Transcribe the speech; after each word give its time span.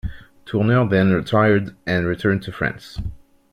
Tourneur 0.45 0.87
then 0.89 1.11
retired 1.13 1.75
and 1.85 2.07
returned 2.07 2.41
to 2.41 2.51
France. 2.51 2.99